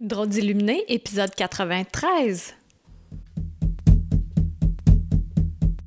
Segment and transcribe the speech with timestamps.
[0.00, 2.54] Drôle d'illuminé, épisode 93.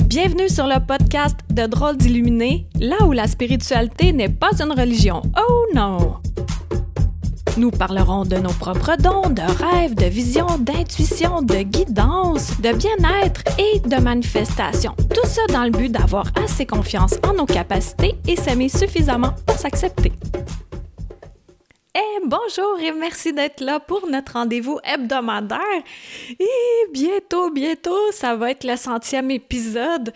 [0.05, 5.21] Bienvenue sur le podcast de Drôle d'illuminé, là où la spiritualité n'est pas une religion.
[5.38, 6.21] Oh non!
[7.57, 13.44] Nous parlerons de nos propres dons, de rêves, de visions, d'intuition, de guidance, de bien-être
[13.60, 14.96] et de manifestation.
[15.14, 19.58] Tout ça dans le but d'avoir assez confiance en nos capacités et s'aimer suffisamment pour
[19.58, 20.14] s'accepter.
[21.95, 25.59] Eh, bonjour et merci d'être là pour notre rendez-vous hebdomadaire.
[26.39, 30.14] Et bientôt, bientôt, ça va être le centième épisode.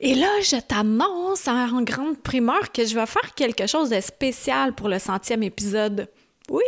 [0.00, 4.74] Et là, je t'annonce en grande primeur que je vais faire quelque chose de spécial
[4.74, 6.08] pour le centième épisode.
[6.50, 6.64] Oui!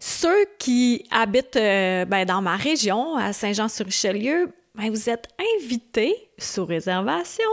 [0.00, 5.28] Ceux qui habitent euh, ben, dans ma région, à Saint-Jean-sur-Richelieu, ben, vous êtes
[5.58, 7.48] invités, sous réservation,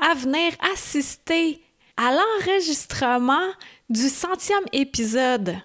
[0.00, 1.60] à venir assister
[2.00, 3.50] à l'enregistrement
[3.90, 5.56] du centième épisode.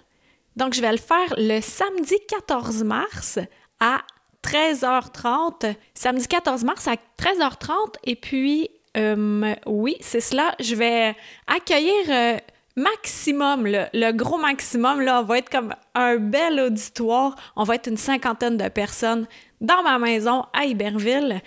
[0.54, 3.38] Donc, je vais le faire le samedi 14 mars
[3.80, 4.02] à
[4.42, 5.74] 13h30.
[5.94, 7.94] Samedi 14 mars à 13h30.
[8.04, 10.54] Et puis, euh, oui, c'est cela.
[10.60, 12.36] Je vais accueillir euh,
[12.76, 17.34] maximum, le, gros maximum, là, on va être comme un bel auditoire.
[17.56, 19.26] On va être une cinquantaine de personnes
[19.62, 21.40] dans ma maison à Iberville.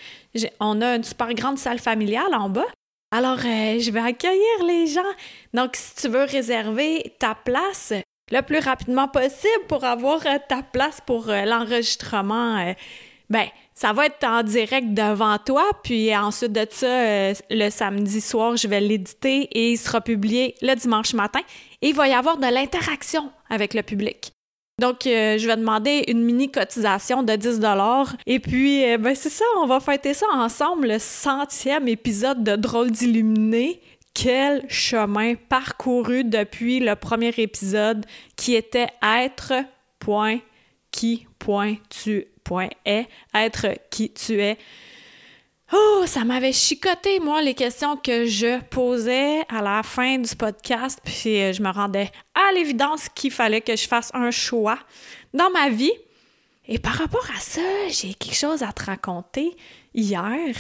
[0.60, 2.66] On a une super grande salle familiale en bas.
[3.12, 5.02] Alors, euh, je vais accueillir les gens.
[5.54, 7.94] Donc, si tu veux réserver ta place
[8.32, 12.76] le plus rapidement possible pour avoir euh, ta place pour euh, l'enregistrement,
[13.30, 18.58] ben, ça va être en direct devant toi, puis ensuite de ça, le samedi soir,
[18.58, 21.42] je vais l'éditer et il sera publié le dimanche matin.
[21.82, 24.34] Et il va y avoir de l'interaction avec le public.
[24.80, 27.60] Donc, euh, je vais demander une mini cotisation de 10
[28.26, 32.56] Et puis, euh, ben c'est ça, on va fêter ça ensemble, le centième épisode de
[32.56, 33.82] Drôle d'illuminé.
[34.14, 38.06] Quel chemin parcouru depuis le premier épisode
[38.38, 39.54] qui était être,
[40.00, 40.40] point,
[40.92, 44.58] qui, point, tu, point, est, être qui tu es.
[45.72, 51.00] Oh, ça m'avait chicoté, moi, les questions que je posais à la fin du podcast,
[51.04, 54.80] puis euh, je me rendais à l'évidence qu'il fallait que je fasse un choix
[55.32, 55.92] dans ma vie.
[56.68, 59.56] Et par rapport à ça, j'ai quelque chose à te raconter.
[59.94, 60.56] Hier,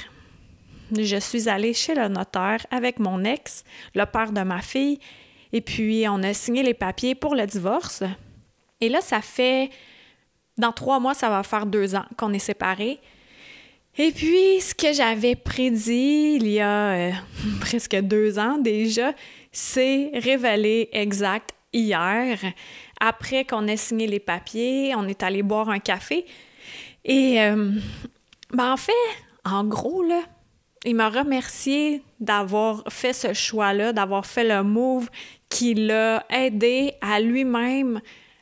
[0.91, 3.63] je suis allée chez le notaire avec mon ex,
[3.95, 4.99] le père de ma fille,
[5.51, 8.03] et puis on a signé les papiers pour le divorce.
[8.79, 9.71] Et là, ça fait...
[10.55, 12.99] Dans trois mois, ça va faire deux ans qu'on est séparés.
[14.01, 17.11] Et puis, ce que j'avais prédit il y a euh,
[17.59, 19.11] presque deux ans déjà,
[19.51, 22.39] c'est révélé exact hier.
[23.01, 26.25] Après qu'on ait signé les papiers, on est allé boire un café.
[27.03, 27.71] Et euh,
[28.53, 28.93] ben en fait,
[29.43, 30.21] en gros, là,
[30.85, 35.09] il m'a remercié d'avoir fait ce choix-là, d'avoir fait le move
[35.49, 37.99] qui l'a aidé à lui-même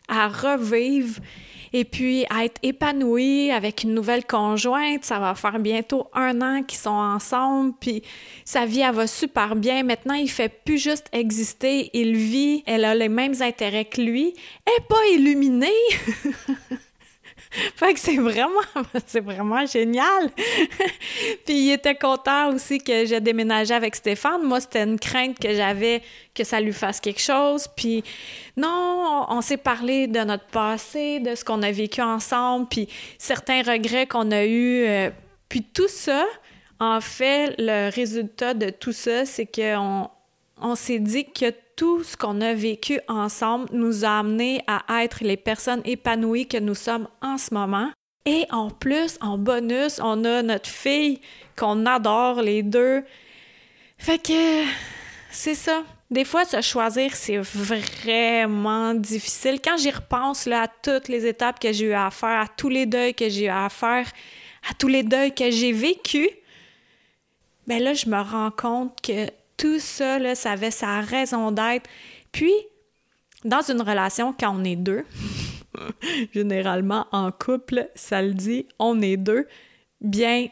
[0.08, 1.20] à revivre
[1.74, 5.04] et puis être épanoui avec une nouvelle conjointe.
[5.04, 8.04] Ça va faire bientôt un an qu'ils sont ensemble, puis
[8.46, 9.84] sa vie, elle va super bien.
[9.84, 14.34] Maintenant, il fait plus juste exister, il vit, elle a les mêmes intérêts que lui.
[14.66, 15.68] Elle n'est pas illuminée!
[17.76, 18.62] fait c'est vraiment,
[19.06, 20.30] c'est vraiment génial.
[21.46, 24.44] puis il était content aussi que j'ai déménagé avec Stéphane.
[24.44, 26.02] Moi, c'était une crainte que j'avais
[26.34, 27.68] que ça lui fasse quelque chose.
[27.76, 28.04] Puis
[28.56, 32.88] non, on s'est parlé de notre passé, de ce qu'on a vécu ensemble, puis
[33.18, 34.86] certains regrets qu'on a eus.
[34.86, 35.10] Euh,
[35.50, 36.26] puis tout ça,
[36.80, 40.10] en fait, le résultat de tout ça, c'est qu'on
[40.62, 45.24] on, s'est dit que tout ce qu'on a vécu ensemble nous a amené à être
[45.24, 47.92] les personnes épanouies que nous sommes en ce moment.
[48.26, 51.22] Et en plus, en bonus, on a notre fille
[51.56, 53.04] qu'on adore les deux.
[53.98, 54.64] Fait que
[55.32, 55.84] c'est ça.
[56.10, 59.60] Des fois, se choisir, c'est vraiment difficile.
[59.64, 62.70] Quand j'y repense là, à toutes les étapes que j'ai eu à faire, à tous
[62.70, 64.10] les deuils que j'ai eu à faire,
[64.70, 66.30] à tous les deuils que j'ai vécus,
[67.68, 71.90] ben là, je me rends compte que tout ça, là, ça avait sa raison d'être.
[72.32, 72.54] Puis,
[73.44, 75.04] dans une relation, quand on est deux,
[76.34, 79.48] généralement en couple, ça le dit, on est deux,
[80.02, 80.48] bien,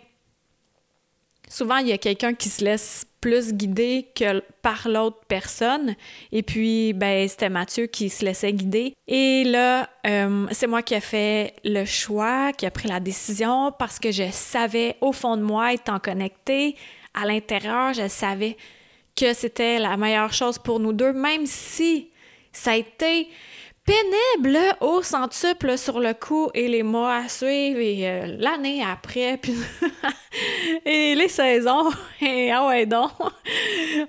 [1.47, 5.95] souvent il y a quelqu'un qui se laisse plus guider que par l'autre personne.
[6.31, 8.93] Et puis, ben, c'était Mathieu qui se laissait guider.
[9.07, 13.71] Et là, euh, c'est moi qui ai fait le choix, qui a pris la décision
[13.71, 16.75] parce que je savais au fond de moi, étant connectée
[17.15, 18.57] à l'intérieur, je savais
[19.15, 22.09] que c'était la meilleure chose pour nous deux, même si
[22.51, 23.29] ça a été
[23.85, 29.37] pénible au centuple sur le coup et les mois à suivre et euh, l'année après
[29.41, 29.53] puis
[30.85, 31.91] et les saisons
[32.21, 33.11] et ah ouais donc.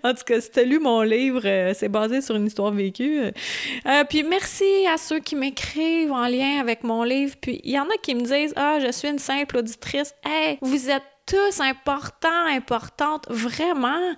[0.02, 3.20] En tout cas si t'as lu mon livre euh, c'est basé sur une histoire vécue.
[3.20, 7.78] Euh, puis merci à ceux qui m'écrivent en lien avec mon livre puis il y
[7.78, 11.60] en a qui me disent ah je suis une simple auditrice hey vous êtes tous
[11.60, 14.14] importants importantes vraiment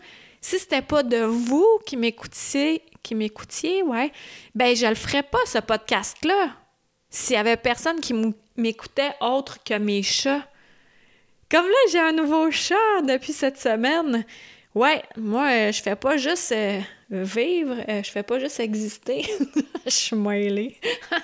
[0.48, 4.12] si c'était pas de vous qui m'écoutiez qui m'écoutiez, ouais,
[4.54, 6.50] ben je le ferais pas, ce podcast-là,
[7.10, 8.14] s'il y avait personne qui
[8.56, 10.46] m'écoutait autre que mes chats.
[11.50, 14.24] Comme là, j'ai un nouveau chat depuis cette semaine.
[14.78, 16.80] Ouais, moi, euh, je fais pas juste euh,
[17.10, 19.26] vivre, euh, je fais pas juste exister.
[19.84, 20.78] je suis mêlée.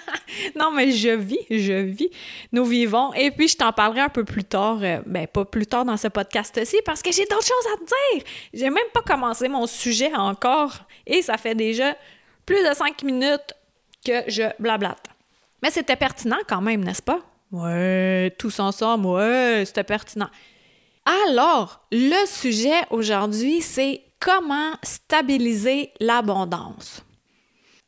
[0.57, 2.11] non, mais je vis, je vis.
[2.51, 3.15] Nous vivons.
[3.15, 6.09] Et puis, je t'en parlerai un peu plus tard, ben pas plus tard dans ce
[6.09, 8.25] podcast-ci, parce que j'ai d'autres choses à te dire.
[8.53, 10.73] J'ai même pas commencé mon sujet encore.
[11.07, 11.97] Et ça fait déjà
[12.45, 13.55] plus de cinq minutes
[14.05, 15.07] que je blablate.
[15.63, 17.21] Mais c'était pertinent quand même, n'est-ce pas?
[17.53, 20.31] Ouais, tous ensemble, ouais, c'était pertinent.
[21.05, 27.03] Alors, le sujet aujourd'hui, c'est comment stabiliser l'abondance.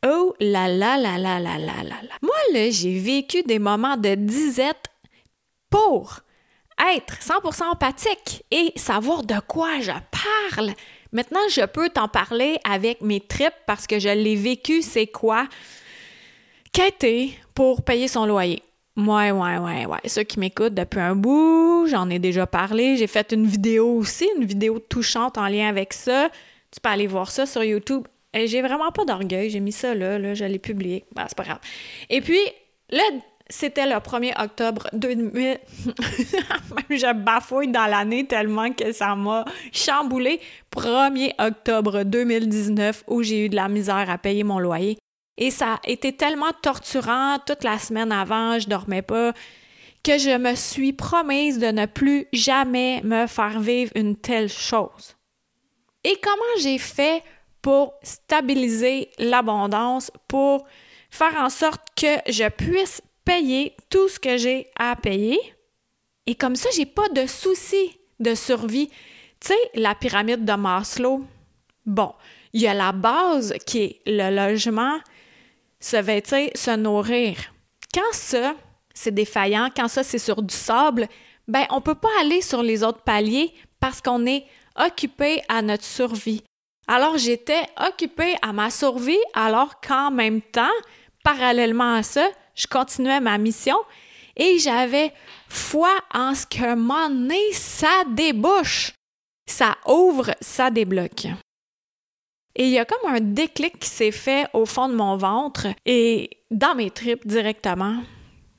[0.05, 2.15] Oh là là là là là là là là.
[2.21, 4.85] Moi, là, j'ai vécu des moments de disette
[5.69, 6.19] pour
[6.95, 10.73] être 100% empathique et savoir de quoi je parle.
[11.11, 15.47] Maintenant, je peux t'en parler avec mes tripes parce que je l'ai vécu, c'est quoi?
[16.71, 18.61] Quêter pour payer son loyer.
[18.97, 19.99] Ouais, ouais, ouais, ouais.
[20.07, 22.97] Ceux qui m'écoutent depuis un bout, j'en ai déjà parlé.
[22.97, 26.29] J'ai fait une vidéo aussi, une vidéo touchante en lien avec ça.
[26.71, 28.07] Tu peux aller voir ça sur YouTube.
[28.33, 29.51] J'ai vraiment pas d'orgueil.
[29.51, 31.05] J'ai mis ça là, là, je l'ai publié.
[31.15, 31.59] Ben, c'est pas grave.
[32.09, 32.39] Et puis,
[32.89, 33.03] là,
[33.49, 35.59] c'était le 1er octobre 2000.
[36.89, 40.39] je bafouille dans l'année tellement que ça m'a chamboulé.
[40.75, 44.97] 1er octobre 2019 où j'ai eu de la misère à payer mon loyer.
[45.37, 49.33] Et ça a été tellement torturant toute la semaine avant, je dormais pas,
[50.03, 55.15] que je me suis promise de ne plus jamais me faire vivre une telle chose.
[56.03, 57.23] Et comment j'ai fait
[57.61, 60.65] pour stabiliser l'abondance, pour
[61.09, 65.39] faire en sorte que je puisse payer tout ce que j'ai à payer?
[66.25, 68.87] Et comme ça, j'ai pas de soucis de survie.
[69.39, 71.25] Tu sais, la pyramide de Maslow,
[71.85, 72.13] bon,
[72.53, 74.97] il y a la base qui est le logement,
[75.79, 77.37] se vêtir, se nourrir.
[77.93, 78.55] Quand ça,
[78.93, 81.07] c'est défaillant, quand ça, c'est sur du sable,
[81.47, 84.45] ben on peut pas aller sur les autres paliers parce qu'on est
[84.75, 86.43] occupé à notre survie.
[86.87, 90.65] Alors j'étais occupée à ma survie alors qu'en même temps,
[91.23, 93.77] parallèlement à ça, je continuais ma mission
[94.35, 95.13] et j'avais
[95.49, 98.93] foi en ce que mon nez, ça débouche.
[99.49, 101.27] Ça ouvre, ça débloque.
[102.57, 105.67] Et il y a comme un déclic qui s'est fait au fond de mon ventre
[105.85, 107.97] et dans mes tripes directement.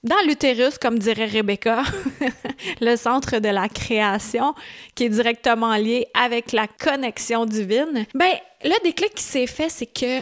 [0.04, 1.82] Dans l'utérus, comme dirait Rebecca,
[2.80, 4.54] le centre de la création,
[4.94, 9.86] qui est directement lié avec la connexion divine, ben, le déclic qui s'est fait, c'est
[9.86, 10.20] que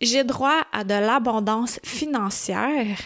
[0.00, 2.98] j'ai droit à de l'abondance financière.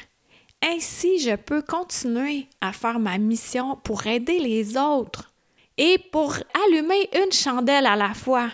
[0.62, 5.34] Ainsi, je peux continuer à faire ma mission pour aider les autres
[5.76, 6.34] et pour
[6.66, 8.48] allumer une chandelle à la fois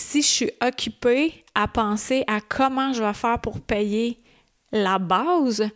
[0.00, 4.18] si je suis occupée à penser à comment je vais faire pour payer
[4.72, 5.68] la base,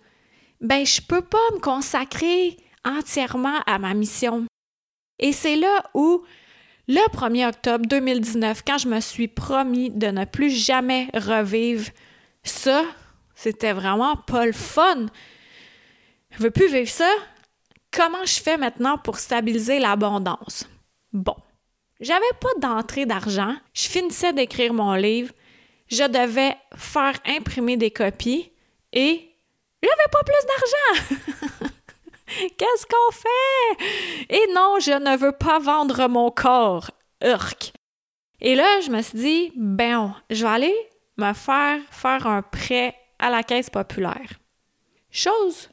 [0.61, 4.47] ben je peux pas me consacrer entièrement à ma mission.
[5.19, 6.25] Et c'est là où
[6.89, 11.91] le 1er octobre 2019, quand je me suis promis de ne plus jamais revivre
[12.43, 12.83] ça,
[13.35, 15.07] c'était vraiment pas le fun.
[16.31, 17.11] Je veux plus vivre ça.
[17.91, 20.69] Comment je fais maintenant pour stabiliser l'abondance?
[21.13, 21.37] Bon,
[22.01, 23.55] j'avais pas d'entrée d'argent.
[23.73, 25.33] Je finissais d'écrire mon livre.
[25.89, 28.51] Je devais faire imprimer des copies
[28.93, 29.31] et
[29.83, 31.71] j'avais pas plus d'argent.
[32.59, 34.35] Qu'est-ce qu'on fait?
[34.35, 36.91] Et non, je ne veux pas vendre mon corps.
[37.23, 37.73] Urk.
[38.41, 42.95] Et là, je me suis dit, ben, je vais aller me faire faire un prêt
[43.19, 44.39] à la caisse populaire.
[45.11, 45.71] Chose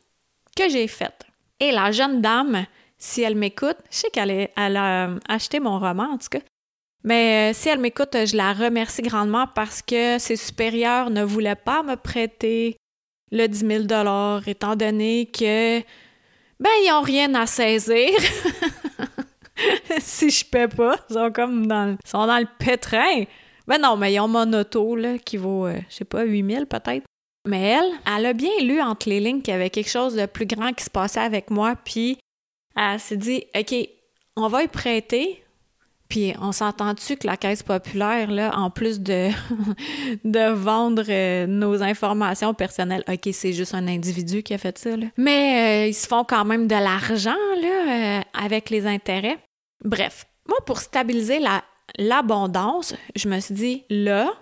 [0.56, 1.26] que j'ai faite.
[1.60, 2.66] Et la jeune dame
[3.02, 6.40] si elle m'écoute, je sais qu'elle a acheté mon roman en tout cas,
[7.04, 11.56] mais euh, si elle m'écoute, je la remercie grandement parce que ses supérieurs ne voulaient
[11.56, 12.78] pas me prêter
[13.32, 18.10] le 10 000 étant donné que, ben, ils n'ont rien à saisir.
[20.00, 23.24] si je paie pas, ils sont comme dans, ils sont dans le pétrin.
[23.68, 26.54] Ben non, mais ils ont mon auto, là, qui vaut, euh, je sais pas, 8
[26.54, 27.06] 000 peut-être.
[27.48, 30.28] Mais elle, elle a bien lu entre les lignes qu'il y avait quelque chose de
[30.28, 32.20] plus grand qui se passait avec moi, puis
[32.76, 33.76] elle s'est dit, OK,
[34.36, 35.44] on va y prêter,
[36.08, 39.30] Puis on s'entend-tu que la Caisse populaire, là, en plus de,
[40.26, 44.98] de vendre euh, nos informations personnelles, OK, c'est juste un individu qui a fait ça,
[44.98, 45.08] là.
[45.18, 49.38] mais euh, ils se font quand même de l'argent là, euh, avec les intérêts.
[49.86, 51.64] Bref, moi, pour stabiliser la,
[51.98, 54.34] l'abondance, je me suis dit, là,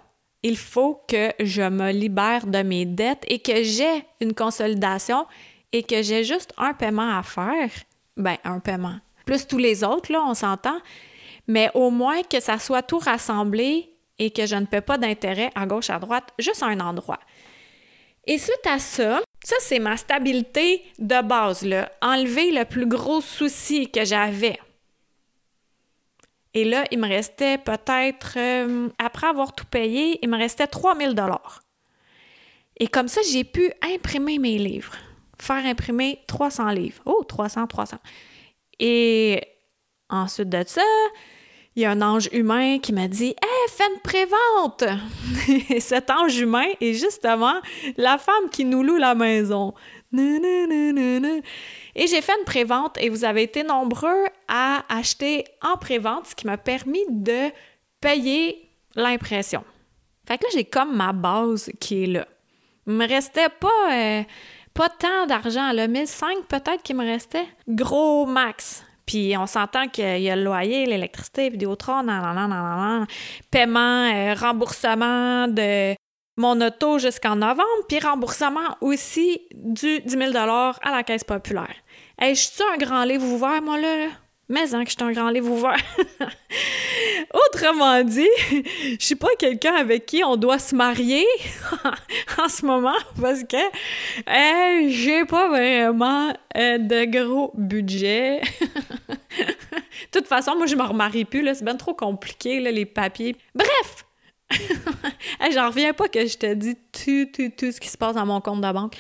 [0.42, 5.26] il faut que je me libère de mes dettes et que j'ai une consolidation
[5.72, 7.70] et que j'ai juste un paiement à faire.
[8.20, 9.00] Ben, un paiement.
[9.26, 10.80] Plus tous les autres, là, on s'entend
[11.50, 15.50] mais au moins que ça soit tout rassemblé et que je ne paie pas d'intérêt
[15.56, 17.20] à gauche, à droite, juste à un endroit.
[18.28, 21.92] Et suite à ça, ça c'est ma stabilité de base, là.
[22.04, 24.60] enlever le plus gros souci que j'avais.
[26.54, 31.16] Et là, il me restait peut-être, euh, après avoir tout payé, il me restait 3000
[31.16, 31.64] dollars.
[32.78, 34.96] Et comme ça, j'ai pu imprimer mes livres.
[35.42, 37.02] Faire imprimer 300 livres.
[37.06, 37.98] Oh, 300, 300.
[38.80, 39.42] Et
[40.10, 40.82] ensuite de ça,
[41.76, 44.84] il y a un ange humain qui m'a dit Hey, fais une prévente
[45.70, 47.56] Et cet ange humain est justement
[47.98, 49.74] la femme qui nous loue la maison.
[50.12, 56.36] Et j'ai fait une prévente et vous avez été nombreux à acheter en prévente, ce
[56.36, 57.52] qui m'a permis de
[58.02, 59.64] payer l'impression.
[60.28, 62.28] Fait que là, j'ai comme ma base qui est là.
[62.88, 64.24] Il me restait pas, euh,
[64.74, 67.48] pas tant d'argent, là, 1005 peut-être qu'il me restait.
[67.68, 68.84] Gros max.
[69.06, 73.08] Puis on s'entend qu'il y a le loyer, l'électricité, Vidéotron, nan, nan, nan, nan,
[73.50, 75.96] paiement, euh, remboursement de
[76.38, 81.76] mon auto jusqu'en novembre, puis remboursement aussi du 10 000 à la Caisse populaire.
[82.18, 84.10] Hey, je suis un grand livre ouvert, moi, là?
[84.50, 85.78] Mais hein, que je suis un grand livre ouvert.
[87.54, 88.28] Autrement dit,
[89.00, 91.26] je suis pas quelqu'un avec qui on doit se marier
[92.40, 98.42] en ce moment parce que euh, j'ai pas vraiment euh, de gros budget.
[99.08, 103.36] de toute façon, moi je me remarie plus là, c'est bien trop compliqué les papiers.
[103.54, 104.06] Bref,
[105.54, 108.26] j'en reviens pas que je te dis tout, tout, tout ce qui se passe dans
[108.26, 108.96] mon compte de banque.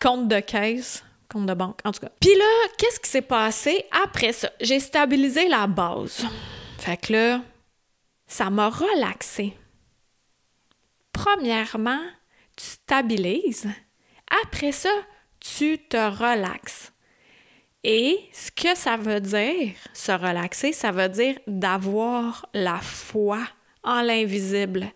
[0.00, 2.12] Compte de caisse compte de banque, en tout cas.
[2.20, 4.50] Puis là, qu'est-ce qui s'est passé après ça?
[4.60, 6.26] J'ai stabilisé la base.
[6.78, 7.42] Fait que là,
[8.26, 9.56] ça m'a relaxé.
[11.12, 12.00] Premièrement,
[12.56, 13.68] tu stabilises.
[14.44, 14.90] Après ça,
[15.40, 16.92] tu te relaxes.
[17.84, 23.40] Et ce que ça veut dire, se relaxer, ça veut dire d'avoir la foi
[23.82, 24.86] en l'invisible.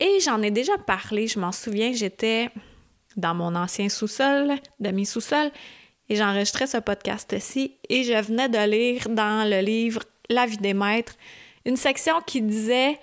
[0.00, 2.50] Et j'en ai déjà parlé, je m'en souviens, j'étais
[3.18, 5.50] dans mon ancien sous-sol, de mes sous-sols,
[6.08, 10.74] et j'enregistrais ce podcast-ci, et je venais de lire dans le livre La vie des
[10.74, 11.14] maîtres
[11.68, 12.98] une section qui disait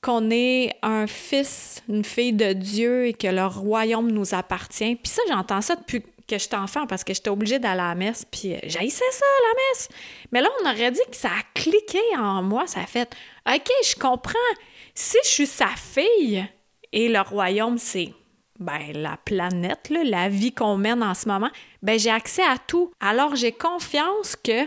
[0.00, 4.96] qu'on est un fils, une fille de Dieu et que le royaume nous appartient.
[4.96, 7.94] Puis ça, j'entends ça depuis que j'étais enfant parce que j'étais obligée d'aller à la
[7.94, 9.88] messe, puis j'haïssais ça, la messe.
[10.32, 13.14] Mais là, on aurait dit que ça a cliqué en moi, ça a fait
[13.46, 14.32] «OK, je comprends.
[14.94, 16.44] Si je suis sa fille
[16.92, 18.12] et le royaume, c'est
[18.62, 21.50] ben, la planète, la vie qu'on mène en ce moment,
[21.82, 22.92] ben, j'ai accès à tout.
[23.00, 24.66] Alors, j'ai confiance que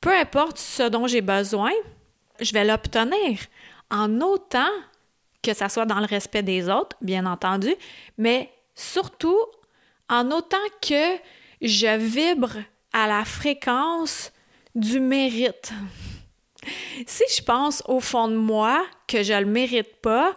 [0.00, 1.72] peu importe ce dont j'ai besoin,
[2.40, 3.38] je vais l'obtenir
[3.90, 4.70] en autant
[5.42, 7.74] que ça soit dans le respect des autres, bien entendu,
[8.18, 9.38] mais surtout
[10.08, 11.16] en autant que
[11.62, 12.56] je vibre
[12.92, 14.32] à la fréquence
[14.74, 15.72] du mérite.
[17.06, 20.36] Si je pense au fond de moi que je ne le mérite pas,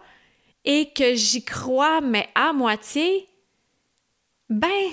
[0.65, 3.27] et que j'y crois, mais à moitié,
[4.49, 4.91] ben,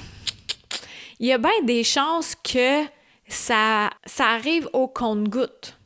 [1.18, 2.84] il y a bien des chances que
[3.28, 5.76] ça, ça arrive au compte-goutte.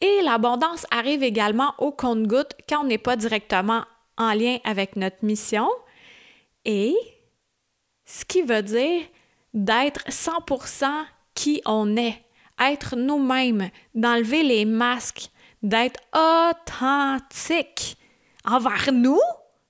[0.00, 3.84] Et l'abondance arrive également au compte-goutte quand on n'est pas directement
[4.18, 5.68] en lien avec notre mission.
[6.64, 6.94] Et
[8.04, 9.02] ce qui veut dire
[9.54, 10.86] d'être 100%
[11.34, 12.22] qui on est,
[12.60, 15.30] être nous-mêmes, d'enlever les masques,
[15.62, 17.96] d'être authentique
[18.46, 19.20] envers nous,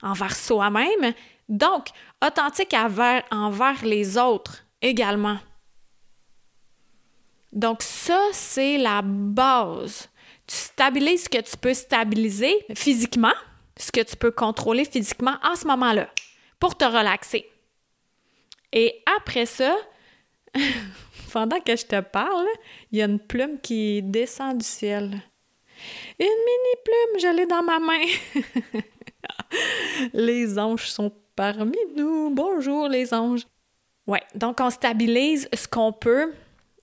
[0.02, 1.14] envers soi-même,
[1.48, 1.88] donc
[2.24, 5.38] authentique envers, les autres également.
[7.52, 10.08] Donc ça, c'est la base.
[10.46, 13.32] Tu stabilises ce que tu peux stabiliser physiquement,
[13.76, 16.08] ce que tu peux contrôler physiquement en ce moment-là,
[16.60, 17.46] pour te relaxer.
[18.72, 19.74] Et après ça,
[21.32, 22.46] pendant que je te parle,
[22.92, 25.22] il y a une plume qui descend du ciel.
[26.18, 28.04] Une mini plume, je l'ai dans ma main.
[30.12, 32.30] les anges sont parmi nous.
[32.30, 33.46] Bonjour les anges.
[34.06, 36.32] Ouais, donc on stabilise ce qu'on peut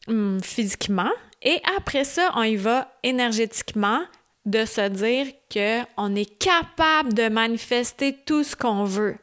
[0.07, 1.11] hum, physiquement
[1.43, 4.01] et après ça, on y va énergétiquement
[4.45, 9.17] de se dire qu'on est capable de manifester tout ce qu'on veut.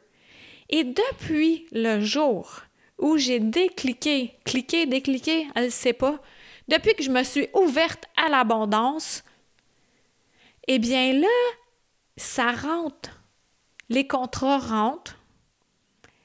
[0.69, 2.61] Et depuis le jour
[2.99, 6.19] où j'ai décliqué, cliqué, décliqué, elle ne sait pas,
[6.67, 9.23] depuis que je me suis ouverte à l'abondance,
[10.67, 11.27] eh bien là,
[12.17, 13.21] ça rentre.
[13.89, 15.17] Les contrats rentrent,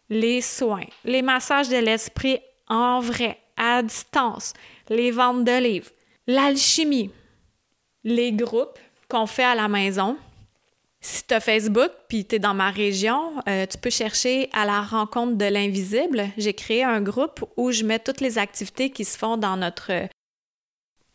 [0.08, 2.38] les soins, les massages de l'esprit
[2.68, 4.52] en vrai, à distance,
[4.88, 5.90] les ventes de livres,
[6.26, 7.10] l'alchimie,
[8.04, 8.78] les groupes
[9.08, 10.16] qu'on fait à la maison.
[11.00, 14.64] Si tu as Facebook puis tu es dans ma région, euh, tu peux chercher à
[14.64, 16.28] la rencontre de l'invisible.
[16.36, 20.08] J'ai créé un groupe où je mets toutes les activités qui se font dans notre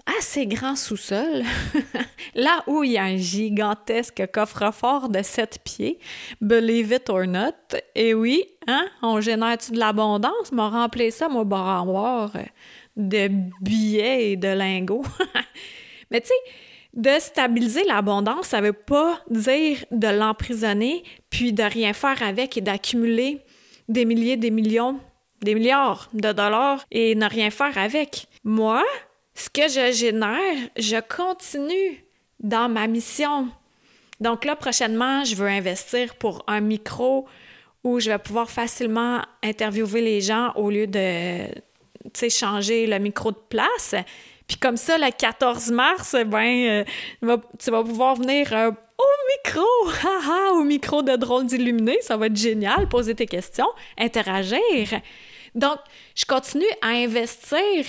[0.05, 1.43] assez grand sous-sol,
[2.35, 5.99] là où il y a un gigantesque coffre-fort de 7 pieds,
[6.39, 7.77] believe it or not.
[7.95, 10.51] Et oui, hein, on génère-tu de l'abondance?
[10.51, 12.31] M'a rempli ça, mon barre
[12.95, 13.29] de
[13.61, 15.05] billets et de lingots.
[16.11, 16.33] Mais tu sais,
[16.93, 22.61] de stabiliser l'abondance, ça veut pas dire de l'emprisonner, puis de rien faire avec et
[22.61, 23.39] d'accumuler
[23.87, 24.99] des milliers, des millions,
[25.41, 28.27] des milliards de dollars et ne rien faire avec.
[28.43, 28.83] Moi,
[29.41, 32.05] ce que je génère, je continue
[32.39, 33.49] dans ma mission.
[34.19, 37.27] Donc là, prochainement, je veux investir pour un micro
[37.83, 41.47] où je vais pouvoir facilement interviewer les gens au lieu de
[42.29, 43.95] changer le micro de place.
[44.47, 46.85] Puis comme ça, le 14 mars, ben,
[47.23, 49.65] euh, tu vas pouvoir venir euh, au micro,
[50.59, 51.97] au micro de drôle d'illuminé.
[52.01, 55.01] Ça va être génial, poser tes questions, interagir.
[55.55, 55.79] Donc,
[56.13, 57.85] je continue à investir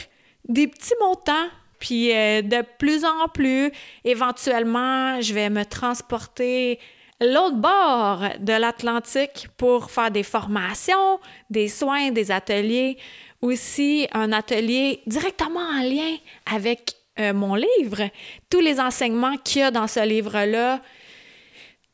[0.48, 3.72] des petits montants, puis euh, de plus en plus,
[4.04, 6.78] éventuellement, je vais me transporter
[7.20, 11.20] l'autre bord de l'Atlantique pour faire des formations,
[11.50, 12.98] des soins, des ateliers,
[13.40, 18.08] aussi un atelier directement en lien avec euh, mon livre,
[18.48, 20.80] tous les enseignements qu'il y a dans ce livre-là.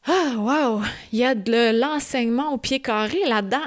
[0.06, 0.82] Ah, wow!
[1.12, 3.66] Il y a de l'enseignement au pied carré là-dedans.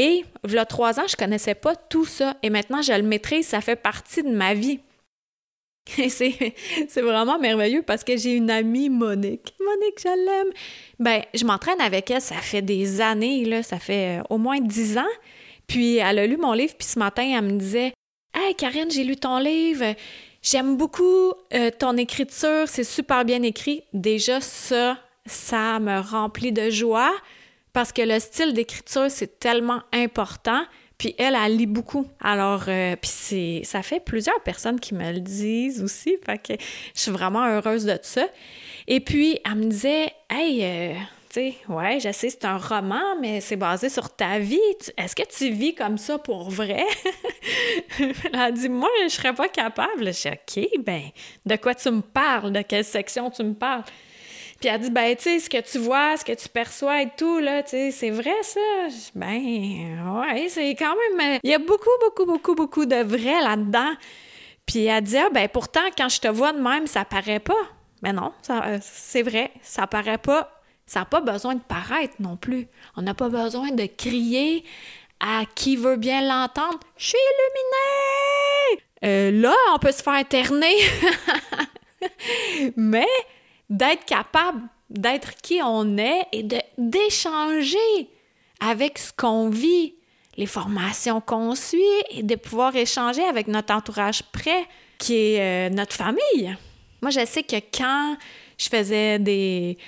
[0.00, 0.24] Et,
[0.56, 2.34] a trois ans, je connaissais pas tout ça.
[2.42, 4.80] Et maintenant, je le maîtrise, ça fait partie de ma vie.
[6.08, 9.52] C'est, vraiment merveilleux parce que j'ai une amie, Monique.
[9.60, 10.52] Monique, je l'aime.
[10.98, 14.58] Ben, je m'entraîne avec elle, ça fait des années, là, ça fait euh, au moins
[14.60, 15.12] dix ans.
[15.66, 17.92] Puis elle a lu mon livre, puis ce matin, elle me disait
[18.32, 19.94] Hey Karine, j'ai lu ton livre.
[20.40, 23.82] J'aime beaucoup euh, ton écriture, c'est super bien écrit.
[23.92, 27.12] Déjà, ça, ça me remplit de joie
[27.72, 30.62] parce que le style d'écriture, c'est tellement important.
[30.98, 32.06] Puis elle, elle lit beaucoup.
[32.20, 36.18] Alors, euh, puis c'est, ça fait plusieurs personnes qui me le disent aussi.
[36.26, 36.52] Fait que
[36.94, 38.26] je suis vraiment heureuse de ça.
[38.86, 40.94] Et puis, elle me disait, hey, euh,
[41.32, 44.58] tu sais, ouais, je sais, c'est un roman, mais c'est basé sur ta vie.
[44.98, 46.84] Est-ce que tu vis comme ça pour vrai?
[47.98, 50.06] elle a dit, moi, je serais pas capable.
[50.06, 51.04] Je suis OK, ben,
[51.46, 52.52] de quoi tu me parles?
[52.52, 53.84] De quelle section tu me parles?
[54.60, 57.08] Puis elle dit, ben, tu sais, ce que tu vois, ce que tu perçois et
[57.16, 58.60] tout, là, tu sais, c'est vrai, ça?
[59.14, 61.34] Ben, ouais, c'est quand même.
[61.34, 63.94] Euh, il y a beaucoup, beaucoup, beaucoup, beaucoup de vrai là-dedans.
[64.66, 67.54] Puis elle dit, ah, ben, pourtant, quand je te vois de même, ça paraît pas.
[68.02, 70.60] Mais non, euh, c'est vrai, ça paraît pas.
[70.86, 72.68] Ça n'a pas besoin de paraître non plus.
[72.96, 74.64] On n'a pas besoin de crier
[75.20, 76.80] à qui veut bien l'entendre.
[76.98, 78.82] Je suis illuminé!
[79.04, 80.74] Euh, là, on peut se faire interner.
[82.76, 83.06] Mais
[83.70, 87.78] d'être capable d'être qui on est et d'échanger
[88.60, 89.94] avec ce qu'on vit,
[90.36, 91.80] les formations qu'on suit
[92.10, 94.66] et de pouvoir échanger avec notre entourage près
[94.98, 96.56] qui est euh, notre famille.
[97.00, 98.16] Moi, je sais que quand
[98.58, 99.78] je faisais des,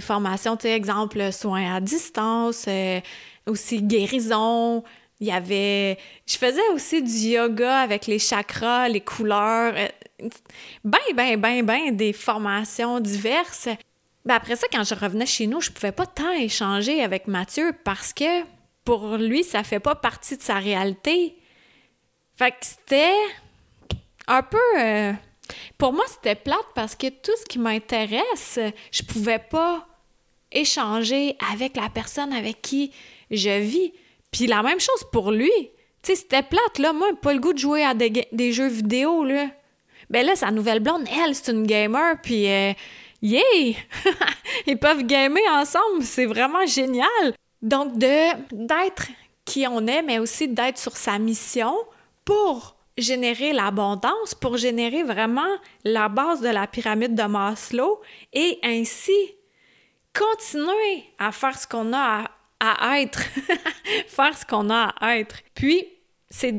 [0.00, 3.00] formations, tu sais, exemple, soins à distance, euh,
[3.46, 4.84] aussi guérison,
[5.18, 5.98] il y avait...
[6.26, 9.74] Je faisais aussi du yoga avec les chakras, les couleurs.
[10.84, 13.68] Ben, ben, ben, ben, des formations diverses.
[14.24, 17.72] Ben après ça, quand je revenais chez nous, je pouvais pas tant échanger avec Mathieu
[17.84, 18.44] parce que
[18.84, 21.36] pour lui, ça fait pas partie de sa réalité.
[22.36, 23.16] Fait que c'était
[24.26, 24.58] un peu.
[24.78, 25.12] Euh,
[25.78, 28.58] pour moi, c'était plate parce que tout ce qui m'intéresse,
[28.90, 29.86] je pouvais pas
[30.52, 32.92] échanger avec la personne avec qui
[33.30, 33.92] je vis.
[34.30, 35.52] Puis la même chose pour lui.
[36.02, 36.92] Tu sais, c'était plate, là.
[36.92, 39.48] Moi, pas le goût de jouer à des, des jeux vidéo, là.
[40.10, 42.72] Ben là, sa nouvelle blonde, elle, c'est une gamer, puis euh,
[43.22, 43.42] yeah!
[44.66, 47.34] Ils peuvent gamer ensemble, c'est vraiment génial!
[47.62, 49.08] Donc, de d'être
[49.44, 51.74] qui on est, mais aussi d'être sur sa mission
[52.24, 58.00] pour générer l'abondance, pour générer vraiment la base de la pyramide de Maslow
[58.32, 59.12] et ainsi
[60.16, 63.22] continuer à faire ce qu'on a à, à être,
[64.08, 65.36] faire ce qu'on a à être.
[65.54, 65.86] Puis,
[66.28, 66.54] c'est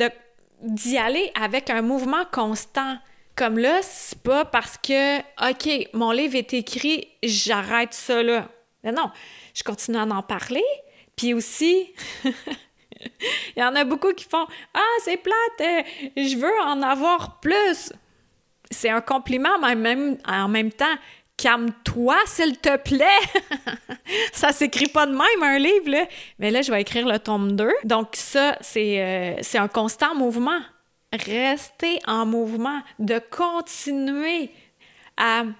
[0.62, 2.98] d'y aller avec un mouvement constant.
[3.42, 8.48] Comme là, c'est pas parce que, OK, mon livre est écrit, j'arrête ça là.
[8.84, 9.10] Mais non,
[9.56, 10.64] je continue à en parler.
[11.16, 11.92] Puis aussi,
[12.24, 15.82] il y en a beaucoup qui font Ah, c'est plate, euh,
[16.18, 17.92] je veux en avoir plus.
[18.70, 20.96] c'est un compliment, mais même, en même temps,
[21.36, 23.08] calme-toi, s'il te plaît.
[24.34, 26.06] ça s'écrit pas de même, un livre, là.
[26.38, 27.72] Mais là, je vais écrire le tome 2.
[27.86, 30.60] Donc, ça, euh, c'est un constant mouvement.
[31.14, 34.52] Rester en mouvement, de continuer
[35.18, 35.54] à hmm,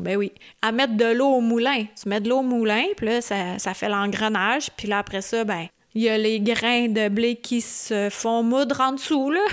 [0.00, 0.32] ben oui.
[0.62, 1.84] À mettre de l'eau au moulin.
[2.00, 4.70] Tu mets de l'eau au moulin, puis là, ça, fait l'engrenage.
[4.76, 8.42] Puis là, après ça, ben, il y a les grains de blé qui se font
[8.42, 9.44] moudre en dessous, là.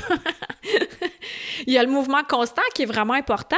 [1.67, 3.57] il y a le mouvement constant qui est vraiment important.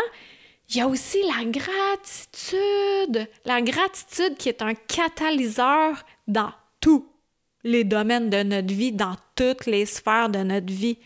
[0.70, 3.28] Il y a aussi la gratitude.
[3.46, 7.08] La gratitude qui est un catalyseur dans tous
[7.64, 10.98] les domaines de notre vie, dans toutes les sphères de notre vie.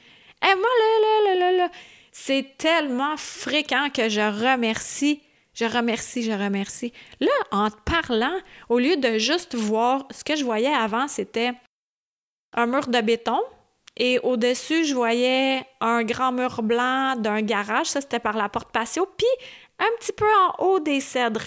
[0.43, 1.69] Et moi, là, là, là, là, là,
[2.11, 5.21] c'est tellement fréquent que je remercie,
[5.53, 6.93] je remercie, je remercie.
[7.19, 8.37] Là, en te parlant,
[8.69, 11.53] au lieu de juste voir, ce que je voyais avant, c'était
[12.53, 13.39] un mur de béton,
[13.95, 17.87] et au-dessus, je voyais un grand mur blanc d'un garage.
[17.87, 19.07] Ça, c'était par la porte patio.
[19.17, 19.27] Puis
[19.79, 21.45] un petit peu en haut des cèdres.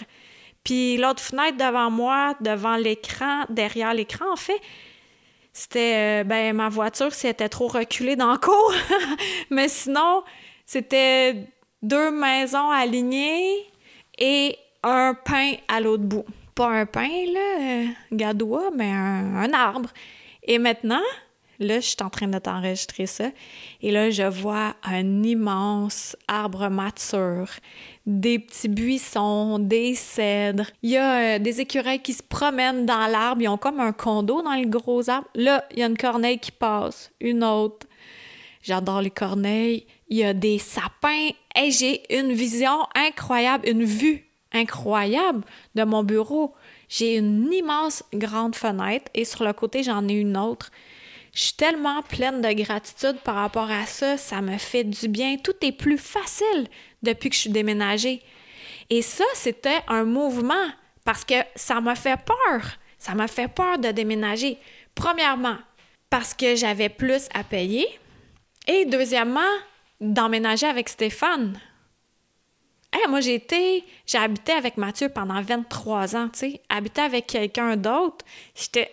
[0.63, 4.61] Puis l'autre fenêtre devant moi, devant l'écran, derrière l'écran, en fait,
[5.57, 8.75] c'était, euh, ben, ma voiture, si trop reculée dans le cours.
[9.51, 10.23] Mais sinon,
[10.67, 11.35] c'était
[11.81, 13.65] deux maisons alignées
[14.19, 16.27] et un pain à l'autre bout.
[16.55, 19.89] Pas un pain, là, euh, gadois, mais un arbre.
[20.43, 21.03] Et maintenant,
[21.59, 23.31] Là, je suis en train de t'enregistrer ça.
[23.83, 27.49] Et là, je vois un immense arbre mature,
[28.05, 30.67] des petits buissons, des cèdres.
[30.83, 33.43] Il y a euh, des écureuils qui se promènent dans l'arbre.
[33.43, 35.29] Ils ont comme un condo dans le gros arbre.
[35.35, 37.87] Là, il y a une corneille qui passe, une autre.
[38.63, 39.87] J'adore les corneilles.
[40.09, 41.31] Il y a des sapins.
[41.57, 46.55] Et j'ai une vision incroyable, une vue incroyable de mon bureau.
[46.89, 50.71] J'ai une immense grande fenêtre et sur le côté, j'en ai une autre.
[51.37, 54.17] Je suis tellement pleine de gratitude par rapport à ça.
[54.17, 55.37] Ça me fait du bien.
[55.37, 56.67] Tout est plus facile
[57.03, 58.23] depuis que je suis déménagée.
[58.89, 60.55] Et ça, c'était un mouvement
[61.05, 62.63] parce que ça m'a fait peur.
[62.97, 64.57] Ça m'a fait peur de déménager.
[64.95, 65.59] Premièrement,
[66.09, 67.87] parce que j'avais plus à payer.
[68.67, 69.43] Et deuxièmement,
[70.01, 71.61] d'emménager avec Stéphane
[73.09, 76.61] moi, j'ai été, j'ai habité avec Mathieu pendant 23 ans, tu sais.
[76.69, 78.91] Habiter avec quelqu'un d'autre, j'étais,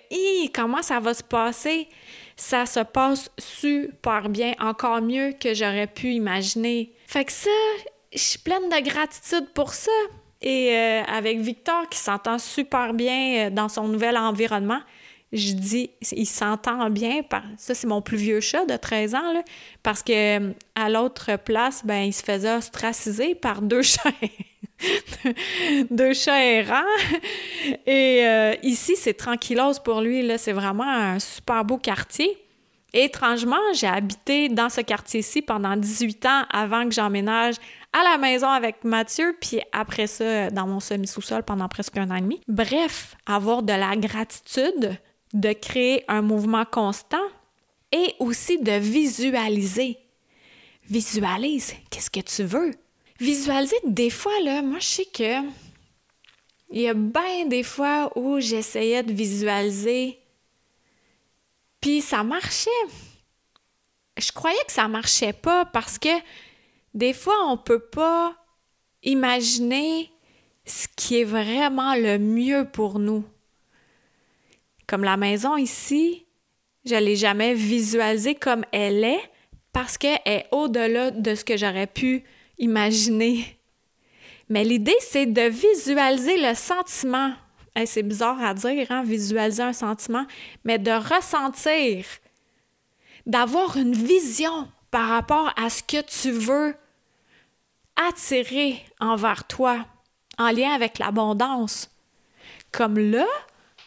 [0.53, 1.87] comment ça va se passer?
[2.35, 6.91] Ça se passe super bien, encore mieux que j'aurais pu imaginer.
[7.07, 7.49] Fait que ça,
[8.11, 9.91] je suis pleine de gratitude pour ça.
[10.41, 14.81] Et euh, avec Victor, qui s'entend super bien euh, dans son nouvel environnement,
[15.31, 17.21] je dis, il s'entend bien.
[17.57, 19.43] ça, c'est mon plus vieux chat de 13 ans,
[19.81, 23.81] parce que euh, à l'autre place, ben, il se faisait ostraciser par deux
[25.91, 26.81] deux chats errants.
[27.85, 30.29] Et euh, ici, c'est tranquillose pour lui.
[30.37, 32.37] C'est vraiment un super beau quartier.
[32.93, 37.55] Étrangement, j'ai habité dans ce quartier-ci pendant 18 ans avant que j'emménage
[37.91, 42.15] à la maison avec Mathieu, puis après ça, dans mon semi-sous-sol pendant presque un an
[42.15, 42.39] et demi.
[42.47, 44.97] Bref, avoir de la gratitude
[45.33, 47.25] de créer un mouvement constant
[47.91, 49.97] et aussi de visualiser.
[50.87, 52.73] Visualise, qu'est-ce que tu veux?
[53.19, 55.41] Visualiser, des fois, là, moi, je sais que
[56.71, 60.17] il y a bien des fois où j'essayais de visualiser,
[61.79, 62.69] puis ça marchait.
[64.17, 66.09] Je croyais que ça marchait pas parce que
[66.95, 68.35] des fois, on peut pas
[69.03, 70.09] imaginer
[70.65, 73.23] ce qui est vraiment le mieux pour nous.
[74.87, 76.25] Comme la maison ici,
[76.85, 79.31] je l'ai jamais visualisée comme elle est
[79.71, 82.23] parce qu'elle est au-delà de ce que j'aurais pu
[82.57, 83.57] imaginer.
[84.49, 87.33] Mais l'idée, c'est de visualiser le sentiment.
[87.85, 90.25] c'est bizarre à dire, hein, visualiser un sentiment,
[90.63, 92.05] mais de ressentir,
[93.25, 96.75] d'avoir une vision par rapport à ce que tu veux
[97.95, 99.85] attirer envers toi
[100.37, 101.89] en lien avec l'abondance.
[102.71, 103.25] Comme là,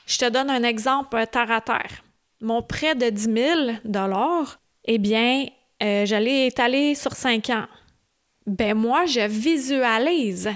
[0.07, 2.03] je te donne un exemple terre à terre.
[2.41, 3.23] Mon prêt de 10
[3.85, 5.47] 000 eh bien,
[5.83, 7.67] euh, je l'ai étalé sur 5 ans.
[8.47, 10.51] Ben moi, je visualise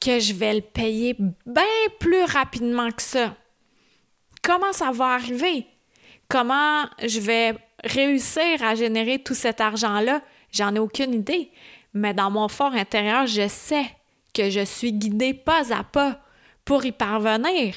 [0.00, 1.64] que je vais le payer bien
[1.98, 3.34] plus rapidement que ça.
[4.42, 5.66] Comment ça va arriver?
[6.28, 10.20] Comment je vais réussir à générer tout cet argent-là?
[10.52, 11.50] J'en ai aucune idée.
[11.94, 13.86] Mais dans mon fort intérieur, je sais
[14.34, 16.20] que je suis guidée pas à pas
[16.64, 17.74] pour y parvenir.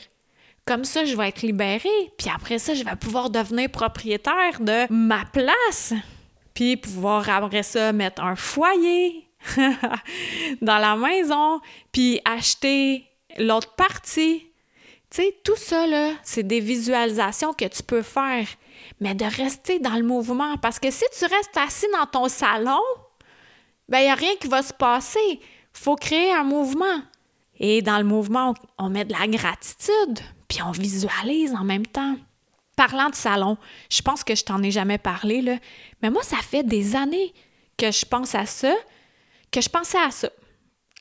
[0.65, 4.91] Comme ça, je vais être libérée, puis après ça, je vais pouvoir devenir propriétaire de
[4.91, 5.93] ma place,
[6.53, 9.26] puis pouvoir après ça mettre un foyer
[10.61, 11.59] dans la maison,
[11.91, 13.05] puis acheter
[13.37, 14.47] l'autre partie.
[15.09, 18.47] Tu sais, tout ça, là, c'est des visualisations que tu peux faire,
[18.99, 20.57] mais de rester dans le mouvement.
[20.57, 22.81] Parce que si tu restes assis dans ton salon,
[23.89, 25.39] ben il n'y a rien qui va se passer.
[25.71, 27.01] faut créer un mouvement.
[27.59, 32.15] Et dans le mouvement, on met de la gratitude, puis on visualise en même temps.
[32.75, 33.57] Parlant de salon,
[33.89, 35.57] je pense que je t'en ai jamais parlé, là,
[36.01, 37.33] mais moi, ça fait des années
[37.77, 38.73] que je pense à ça,
[39.51, 40.29] que je pensais à ça.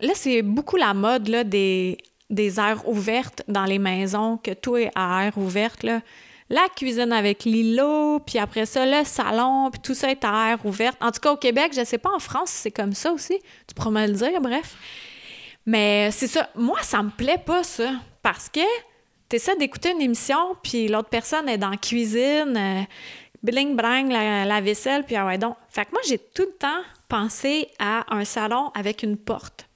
[0.00, 1.98] Là, c'est beaucoup la mode là, des,
[2.30, 5.82] des aires ouvertes dans les maisons, que tout est à air ouverte.
[5.82, 6.00] Là.
[6.48, 10.64] La cuisine avec l'îlot, puis après ça, le salon, puis tout ça est à air
[10.64, 10.96] ouverte.
[11.00, 13.38] En tout cas, au Québec, je sais pas, en France, c'est comme ça aussi.
[13.66, 14.76] Tu pourras me le dire, bref.
[15.64, 16.48] Mais c'est ça.
[16.54, 17.90] Moi, ça me plaît pas, ça.
[18.22, 18.60] Parce que
[19.28, 22.82] tu essaies d'écouter une émission, puis l'autre personne est dans la cuisine, euh,
[23.46, 25.56] bling brang la, vaisselle, puis ah ouais donc.
[25.68, 29.68] Fait que moi, j'ai tout le temps pensé à un salon avec une porte.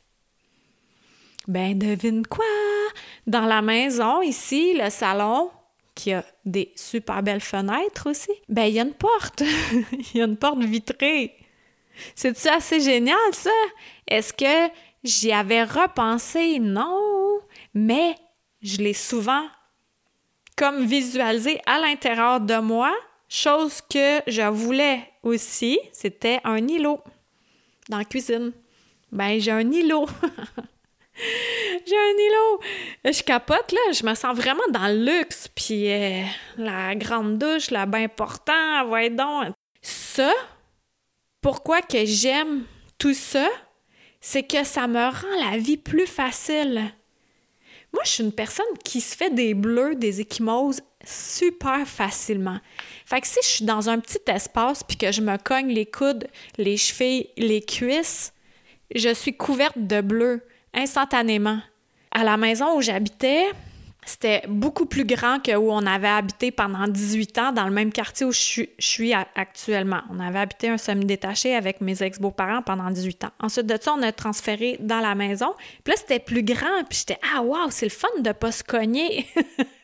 [1.46, 2.44] Ben, devine quoi?
[3.26, 5.50] Dans la maison, ici, le salon,
[5.94, 9.42] qui a des super belles fenêtres aussi, ben, il y a une porte.
[9.92, 11.36] Il y a une porte vitrée.
[12.14, 13.50] C'est-tu assez génial, ça?
[14.06, 14.72] Est-ce que
[15.04, 16.58] j'y avais repensé?
[16.58, 17.40] Non.
[17.74, 18.14] Mais
[18.62, 19.44] je l'ai souvent
[20.56, 22.92] comme visualisé à l'intérieur de moi,
[23.30, 27.00] chose que je voulais aussi, c'était un îlot
[27.88, 28.52] dans la cuisine.
[29.12, 30.06] Ben, j'ai un îlot.
[31.14, 32.60] j'ai un îlot.
[33.04, 33.92] Je capote, là.
[33.92, 35.48] Je me sens vraiment dans le luxe.
[35.48, 36.24] Puis euh,
[36.58, 39.54] la grande douche, le bain portant, voyez donc.
[39.80, 40.32] Ça,
[41.40, 42.64] pourquoi que j'aime
[42.98, 43.48] tout ça,
[44.20, 46.92] c'est que ça me rend la vie plus facile.
[47.92, 52.58] Moi, je suis une personne qui se fait des bleus, des échymoses super facilement.
[53.06, 55.86] Fait que si je suis dans un petit espace puis que je me cogne les
[55.86, 58.32] coudes, les chevilles, les cuisses,
[58.94, 60.42] je suis couverte de bleus
[60.74, 61.60] instantanément.
[62.10, 63.46] À la maison où j'habitais,
[64.04, 67.92] c'était beaucoup plus grand que où on avait habité pendant 18 ans dans le même
[67.92, 70.00] quartier où je suis, actuellement.
[70.10, 73.30] On avait habité un semi-détaché avec mes ex-beaux-parents pendant 18 ans.
[73.40, 75.54] Ensuite de ça, on a transféré dans la maison.
[75.84, 76.84] Puis là, c'était plus grand.
[76.88, 79.26] Puis j'étais «Ah, wow, c'est le fun de pas se cogner!»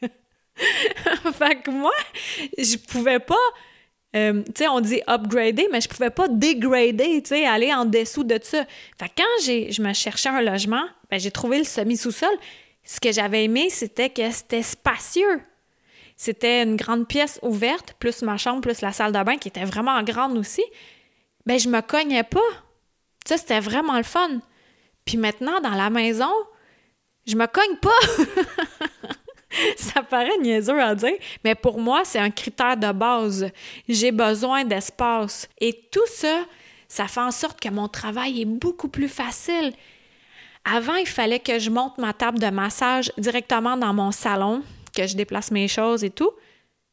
[1.35, 1.93] Fait que moi,
[2.59, 3.35] je pouvais pas...
[4.15, 7.85] Euh, tu sais, on dit upgrader, mais je pouvais pas dégrader, tu sais, aller en
[7.85, 8.65] dessous de ça.
[8.99, 12.35] Fait que quand je me cherchais un logement, ben, j'ai trouvé le semi-sous-sol
[12.87, 15.43] ce que j'avais aimé, c'était que c'était spacieux.
[16.17, 19.65] C'était une grande pièce ouverte, plus ma chambre, plus la salle de bain qui était
[19.65, 20.63] vraiment grande aussi.
[21.45, 22.49] Ben, je me cognais pas.
[23.27, 24.41] Ça, c'était vraiment le fun.
[25.05, 26.31] Puis maintenant, dans la maison,
[27.27, 27.91] je me cogne pas.
[29.77, 33.51] ça paraît niaiseux à dire, mais pour moi, c'est un critère de base.
[33.89, 35.49] J'ai besoin d'espace.
[35.59, 36.45] Et tout ça,
[36.89, 39.73] ça fait en sorte que mon travail est beaucoup plus facile.
[40.65, 44.63] Avant, il fallait que je monte ma table de massage directement dans mon salon,
[44.95, 46.31] que je déplace mes choses et tout.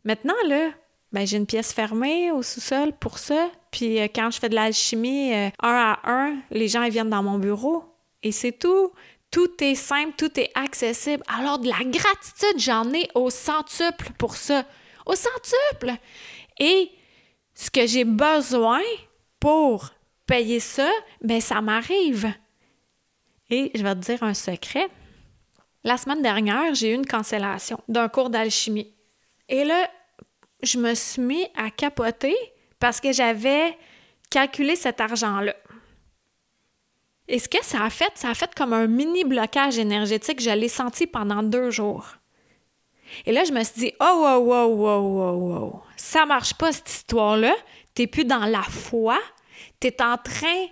[0.03, 0.69] Maintenant, là,
[1.11, 3.49] ben, j'ai une pièce fermée au sous-sol pour ça.
[3.71, 7.23] Puis euh, quand je fais de l'alchimie euh, un à un, les gens viennent dans
[7.23, 7.83] mon bureau
[8.23, 8.91] et c'est tout.
[9.33, 11.23] Tout est simple, tout est accessible.
[11.27, 14.63] Alors de la gratitude, j'en ai au centuple pour ça.
[15.07, 15.91] Au centuple!
[16.59, 16.91] Et
[17.55, 18.83] ce que j'ai besoin
[19.39, 19.89] pour
[20.27, 20.87] payer ça,
[21.23, 22.31] ben ça m'arrive.
[23.49, 24.87] Et je vais te dire un secret.
[25.83, 28.93] La semaine dernière, j'ai eu une cancellation d'un cours d'alchimie.
[29.49, 29.89] Et là,
[30.61, 32.35] je me suis mis à capoter
[32.79, 33.75] parce que j'avais
[34.29, 35.55] calculé cet argent-là.
[37.27, 40.41] Et ce que ça a fait, ça a fait comme un mini blocage énergétique.
[40.41, 42.05] Je l'ai senti pendant deux jours.
[43.25, 46.71] Et là, je me suis dit, oh, oh, oh, oh, oh, oh, ça marche pas
[46.71, 47.53] cette histoire-là.
[47.93, 49.19] T'es plus dans la foi.
[49.79, 50.65] T'es en train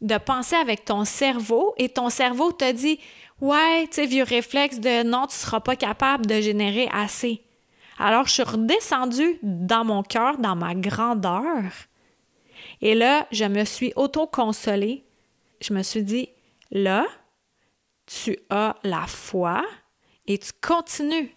[0.00, 2.98] de penser avec ton cerveau et ton cerveau te dit
[3.40, 7.42] Ouais, tu sais, vieux réflexe de non, tu seras pas capable de générer assez.
[7.98, 11.62] Alors, je suis redescendue dans mon cœur, dans ma grandeur.
[12.80, 15.05] Et là, je me suis auto-consolée.
[15.60, 16.28] Je me suis dit
[16.70, 17.06] Là,
[18.06, 19.64] tu as la foi
[20.26, 21.34] et tu continues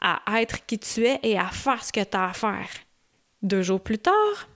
[0.00, 2.68] à être qui tu es et à faire ce que tu as à faire.
[3.42, 4.48] Deux jours plus tard,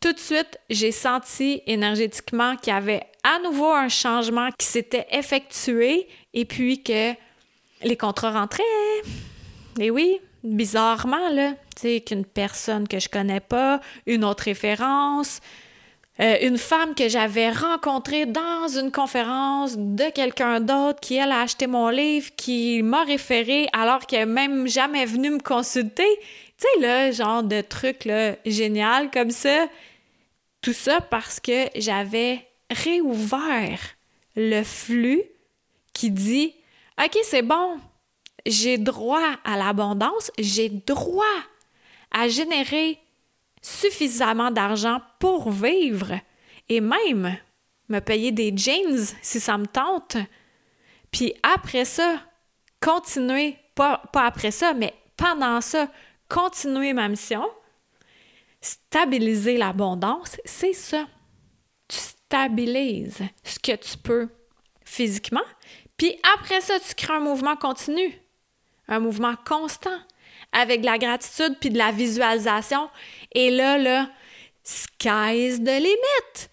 [0.00, 5.06] tout de suite, j'ai senti énergétiquement qu'il y avait à nouveau un changement qui s'était
[5.10, 7.12] effectué et puis que
[7.82, 8.62] les contrats rentraient.
[9.78, 15.40] Et oui, bizarrement, là, tu sais, qu'une personne que je connais pas, une autre référence,
[16.20, 21.40] euh, une femme que j'avais rencontrée dans une conférence de quelqu'un d'autre qui, elle, a
[21.40, 26.08] acheté mon livre, qui m'a référé alors qu'elle n'est même jamais venue me consulter.
[26.58, 28.06] Tu sais, là, genre de truc,
[28.44, 29.66] génial comme ça.
[30.60, 33.80] Tout ça parce que j'avais réouvert
[34.36, 35.22] le flux
[35.94, 36.54] qui dit
[37.02, 37.78] OK, c'est bon,
[38.44, 41.24] j'ai droit à l'abondance, j'ai droit
[42.10, 42.98] à générer
[43.60, 46.14] suffisamment d'argent pour vivre.
[46.68, 47.36] et même
[47.88, 50.16] me payer des jeans si ça me tente.
[51.10, 52.22] Puis après ça,
[52.80, 55.90] continuer, pas, après ça, mais pendant ça,
[56.28, 57.44] continuer ma mission,
[58.60, 61.06] stabiliser l'abondance, c'est ça.
[61.88, 64.28] Tu stabilises ce que tu peux
[64.84, 65.42] physiquement,
[65.96, 68.14] puis après ça, tu crées un mouvement continu,
[68.88, 69.98] un mouvement constant,
[70.52, 72.88] avec de la gratitude puis de la visualisation.
[73.32, 74.10] Et là, là,
[74.62, 76.48] sky's the limit.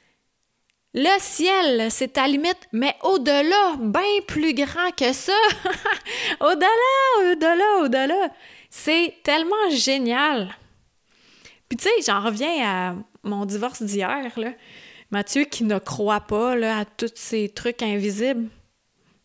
[0.94, 5.34] Le ciel, c'est ta limite, mais au-delà, bien plus grand que ça.
[6.40, 8.30] au-delà, au-delà, au-delà.
[8.70, 10.56] C'est tellement génial.
[11.70, 14.52] Puis tu sais, j'en reviens à mon divorce d'hier, là.
[15.12, 18.50] Mathieu qui ne croit pas à tous ces trucs invisibles.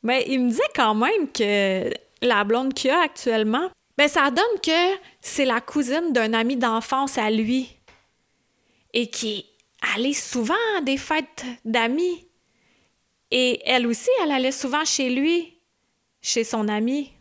[0.03, 4.61] Mais il me disait quand même que la blonde qu'il a actuellement, ben ça donne
[4.63, 7.77] que c'est la cousine d'un ami d'enfance à lui
[8.93, 9.47] et qui
[9.95, 12.27] allait souvent à des fêtes d'amis.
[13.31, 15.55] Et elle aussi, elle allait souvent chez lui,
[16.21, 17.13] chez son ami.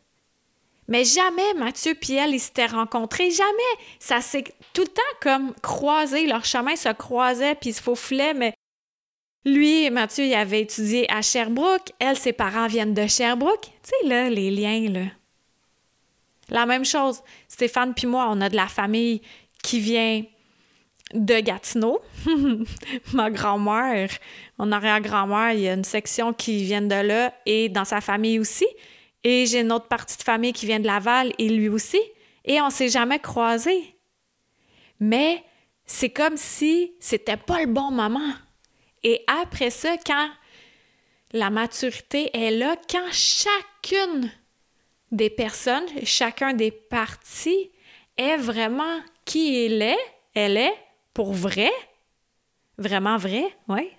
[0.88, 3.52] Mais jamais Mathieu et elle, ils s'étaient rencontrés, jamais.
[4.00, 8.54] Ça s'est tout le temps comme croisé, leur chemin se croisait puis se faufilait, mais
[9.46, 11.94] lui, Mathieu, il avait étudié à Sherbrooke.
[11.98, 13.72] Elle, ses parents viennent de Sherbrooke.
[13.84, 15.06] Tu sais, là, les liens, là.
[16.52, 17.22] La même chose.
[17.48, 19.22] Stéphane puis moi, on a de la famille
[19.64, 20.24] qui vient
[21.14, 22.02] de Gatineau.
[23.14, 24.10] Ma grand-mère,
[24.58, 28.38] mon arrière-grand-mère, il y a une section qui vient de là et dans sa famille
[28.38, 28.68] aussi.
[29.24, 32.02] Et j'ai une autre partie de famille qui vient de Laval et lui aussi.
[32.44, 33.96] Et on s'est jamais croisés.
[35.00, 35.44] Mais
[35.86, 38.34] c'est comme si c'était pas le bon moment.
[39.04, 40.30] Et après ça, quand
[41.34, 44.32] la maturité est là, quand chacune
[45.12, 47.72] des personnes, chacun des partis
[48.18, 49.98] est vraiment qui il est,
[50.34, 50.74] elle est,
[51.14, 51.72] pour vrai,
[52.78, 53.90] vraiment vrai, oui,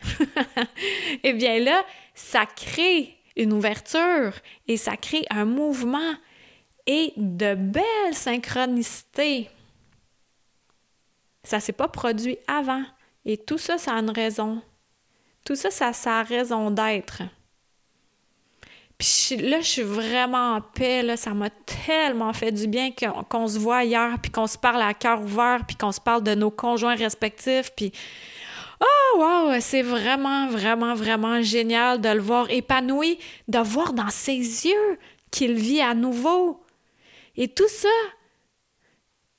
[1.22, 4.32] eh bien là, ça crée une ouverture
[4.68, 6.14] et ça crée un mouvement
[6.86, 9.48] et de belles synchronicités.
[11.44, 12.84] Ça s'est pas produit avant.
[13.24, 14.62] Et tout ça, ça a une raison.
[15.44, 17.22] Tout ça, ça a sa raison d'être.
[18.98, 21.16] Puis là, je suis vraiment en paix.
[21.16, 22.90] Ça m'a tellement fait du bien
[23.28, 26.22] qu'on se voit hier, puis qu'on se parle à cœur ouvert, puis qu'on se parle
[26.22, 27.72] de nos conjoints respectifs.
[27.76, 27.92] Puis,
[28.80, 34.36] oh, wow, c'est vraiment, vraiment, vraiment génial de le voir épanoui, de voir dans ses
[34.36, 34.98] yeux
[35.30, 36.62] qu'il vit à nouveau.
[37.36, 37.88] Et tout ça,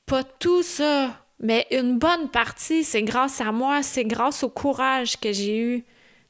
[0.06, 5.20] pas tout ça, mais une bonne partie, c'est grâce à moi, c'est grâce au courage
[5.20, 5.86] que j'ai eu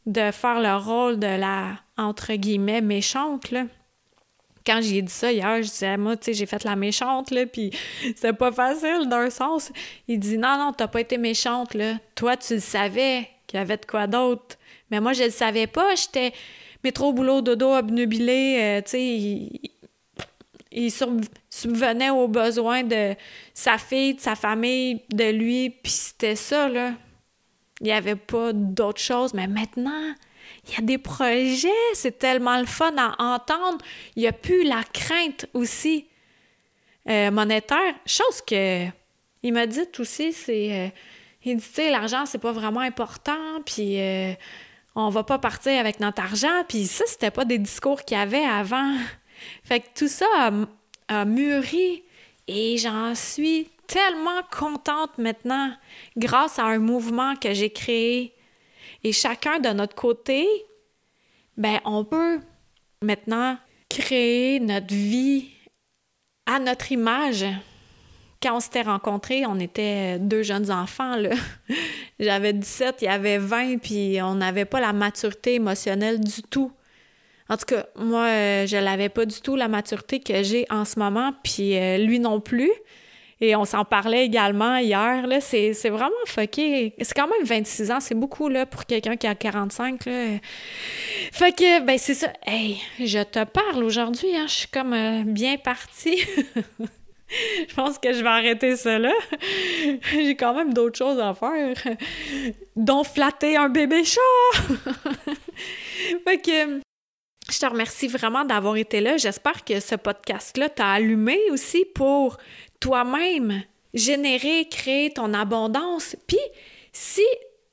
[0.05, 3.65] de faire le rôle de la, entre guillemets, méchante, là.
[4.65, 7.45] Quand j'ai dit ça hier, je disais, moi, tu sais, j'ai fait la méchante, là,
[7.45, 7.71] puis
[8.15, 9.71] c'est pas facile d'un sens.
[10.07, 11.95] Il dit, non, non, t'as pas été méchante, là.
[12.15, 14.57] Toi, tu le savais qu'il y avait de quoi d'autre.
[14.89, 15.95] Mais moi, je le savais pas.
[15.95, 16.33] J'étais
[16.83, 19.71] métro, boulot, dodo, obnubilé, euh, tu sais, il,
[20.71, 20.91] il
[21.49, 23.15] subvenait aux besoins de
[23.53, 26.93] sa fille, de sa famille, de lui, puis c'était ça, là.
[27.81, 30.13] Il n'y avait pas d'autre chose, mais maintenant,
[30.67, 33.83] il y a des projets, c'est tellement le fun à entendre.
[34.15, 36.07] Il n'y a plus la crainte aussi
[37.09, 37.95] euh, monétaire.
[38.05, 38.88] Chose que
[39.43, 40.89] il m'a dit aussi, c'est euh,
[41.43, 44.33] il dit, tu sais, l'argent, c'est pas vraiment important, puis euh,
[44.95, 48.21] on va pas partir avec notre argent, puis ça, c'était pas des discours qu'il y
[48.21, 48.95] avait avant.
[49.63, 50.51] Fait que tout ça a,
[51.09, 52.03] a mûri
[52.47, 55.71] et j'en suis tellement contente maintenant
[56.17, 58.34] grâce à un mouvement que j'ai créé.
[59.03, 60.47] Et chacun de notre côté,
[61.58, 62.39] ben on peut
[63.03, 63.56] maintenant
[63.89, 65.51] créer notre vie
[66.47, 67.45] à notre image.
[68.41, 71.15] Quand on s'était rencontrés, on était deux jeunes enfants.
[71.15, 71.29] Là.
[72.19, 76.71] J'avais 17, il y avait 20, puis on n'avait pas la maturité émotionnelle du tout.
[77.47, 80.97] En tout cas, moi, je l'avais pas du tout, la maturité que j'ai en ce
[80.97, 82.71] moment, puis euh, lui non plus.
[83.43, 85.27] Et on s'en parlait également hier.
[85.27, 86.93] Là, c'est, vraiment fucké.
[87.01, 90.06] C'est quand même 26 ans, c'est beaucoup là, pour quelqu'un qui a 45.
[90.06, 90.27] Là.
[91.34, 92.32] Fait que, ben c'est ça.
[92.45, 94.34] Hey, je te parle aujourd'hui.
[94.34, 96.19] Hein, je suis comme euh, bien partie.
[97.67, 99.12] je pense que je vais arrêter là.
[100.13, 101.75] J'ai quand même d'autres choses à faire,
[102.77, 104.21] dont flatter un bébé chat.
[106.25, 106.79] fait que
[107.51, 109.17] je te remercie vraiment d'avoir été là.
[109.17, 112.38] J'espère que ce podcast-là t'a allumé aussi pour
[112.84, 113.63] toi-même
[113.93, 116.17] générer, créer ton abondance.
[116.27, 116.38] Puis,
[116.91, 117.23] si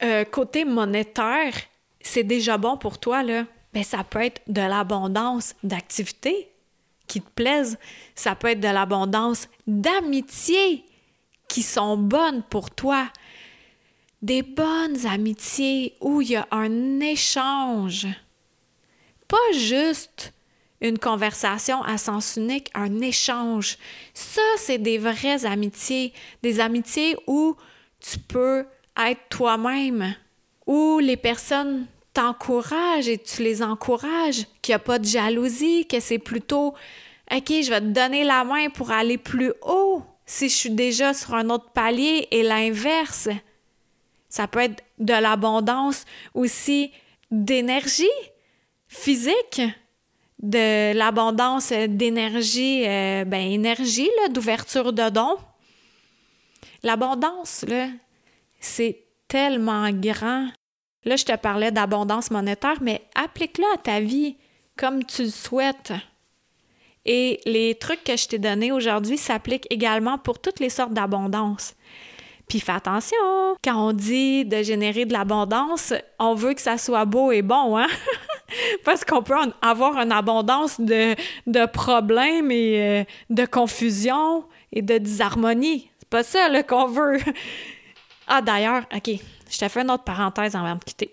[0.04, 1.52] euh, côté monétaire,
[2.00, 3.44] c'est déjà bon pour toi, là,
[3.74, 6.52] ben ça peut être de l'abondance d'activités
[7.08, 7.76] qui te plaisent.
[8.14, 10.84] Ça peut être de l'abondance d'amitiés
[11.48, 13.08] qui sont bonnes pour toi.
[14.22, 18.06] des bonnes amitiés où il y a un échange.
[19.26, 20.32] Pas juste
[20.80, 23.76] une conversation à sens unique, un échange.
[24.14, 26.12] Ça, c'est des vraies amitiés,
[26.42, 27.56] des amitiés où
[28.00, 28.64] tu peux
[28.96, 30.14] être toi-même,
[30.66, 36.00] où les personnes t'encouragent et tu les encourages, qu'il n'y a pas de jalousie, que
[36.00, 36.74] c'est plutôt
[37.32, 41.14] OK, je vais te donner la main pour aller plus haut si je suis déjà
[41.14, 43.28] sur un autre palier et l'inverse.
[44.28, 46.04] Ça peut être de l'abondance
[46.34, 46.92] aussi
[47.30, 48.04] d'énergie
[48.88, 49.62] physique,
[50.42, 55.36] de l'abondance d'énergie, euh, ben énergie, d'ouverture de dons.
[56.82, 57.64] L'abondance,
[58.58, 60.48] c'est tellement grand.
[61.04, 64.36] Là, je te parlais d'abondance monétaire, mais applique-le à ta vie
[64.76, 65.92] comme tu le souhaites.
[67.04, 71.74] Et les trucs que je t'ai donnés aujourd'hui s'appliquent également pour toutes les sortes d'abondance.
[72.48, 73.16] Puis fais attention,
[73.62, 77.76] quand on dit de générer de l'abondance, on veut que ça soit beau et bon,
[77.76, 77.86] hein?
[78.84, 85.90] Parce qu'on peut avoir une abondance de, problèmes et euh, de confusion et de disharmonie.
[85.98, 87.18] C'est pas ça qu'on veut.
[88.32, 89.10] Ah, d'ailleurs, OK,
[89.50, 91.12] je te fais une autre parenthèse avant de quitter.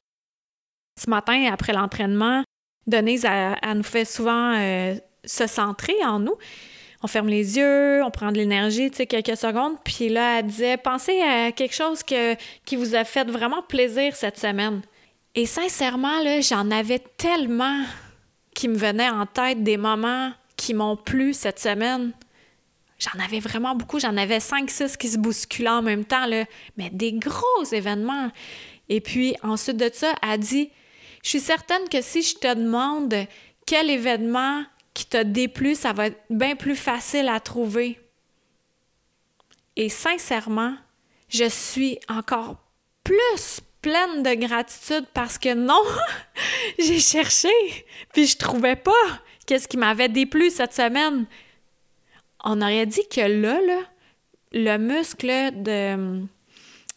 [1.03, 2.43] Ce matin, après l'entraînement,
[2.85, 4.93] Denise, elle, nous fait souvent euh,
[5.25, 6.35] se centrer en nous.
[7.01, 9.77] On ferme les yeux, on prend de l'énergie, tu sais, quelques secondes.
[9.83, 14.37] Puis là, elle disait, pensez à quelque chose qui vous a fait vraiment plaisir cette
[14.37, 14.81] semaine.
[15.37, 17.83] Et sincèrement, j'en avais tellement
[18.55, 22.11] qui me venaient en tête des moments qui m'ont plu cette semaine.
[22.97, 23.99] J'en avais vraiment beaucoup.
[23.99, 26.27] J'en avais cinq, six qui se bousculaient en même temps,
[26.75, 28.31] mais des gros événements.
[28.89, 30.71] Et puis, ensuite de ça, elle dit
[31.23, 33.13] Je suis certaine que si je te demande
[33.67, 34.63] quel événement
[34.95, 37.99] qui t'a déplu, ça va être bien plus facile à trouver.
[39.75, 40.73] Et sincèrement,
[41.29, 42.55] je suis encore
[43.03, 45.81] plus pleine de gratitude parce que non,
[46.79, 47.49] j'ai cherché,
[48.13, 48.91] puis je trouvais pas
[49.45, 51.25] qu'est-ce qui m'avait déplu cette semaine.
[52.43, 53.59] On aurait dit que là,
[54.51, 56.27] le muscle de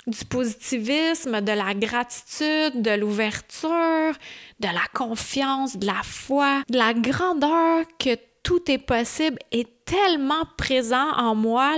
[0.06, 4.14] du positivisme, de la gratitude, de l'ouverture,
[4.58, 10.44] de la confiance, de la foi, de la grandeur que tout est possible est tellement
[10.56, 11.74] présent en moi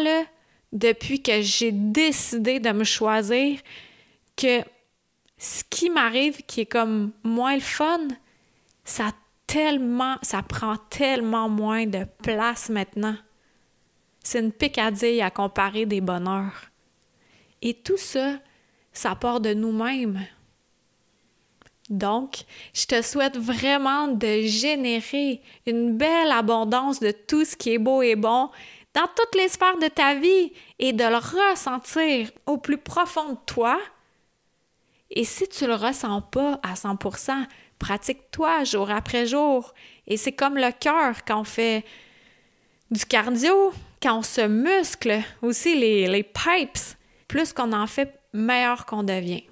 [0.73, 3.59] depuis que j'ai décidé de me choisir
[4.37, 4.63] que
[5.43, 8.07] ce qui m'arrive qui est comme moins le fun,
[8.85, 9.11] ça
[9.49, 13.17] tellement ça prend tellement moins de place maintenant.
[14.23, 16.71] C'est une picadille à comparer des bonheurs.
[17.61, 18.39] Et tout ça,
[18.93, 20.25] ça part de nous-mêmes.
[21.91, 27.79] Donc, je te souhaite vraiment de générer une belle abondance de tout ce qui est
[27.79, 28.49] beau et bon
[28.95, 33.39] dans toutes les sphères de ta vie et de le ressentir au plus profond de
[33.45, 33.81] toi.
[35.15, 37.33] Et si tu le ressens pas à 100%,
[37.79, 39.75] pratique-toi jour après jour.
[40.07, 41.85] Et c'est comme le cœur quand on fait
[42.91, 46.79] du cardio, quand on se muscle, aussi les, les pipes
[47.29, 49.45] plus qu'on en fait, meilleur qu'on devient.